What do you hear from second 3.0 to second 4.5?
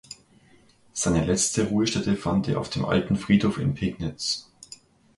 Friedhof in Pegnitz.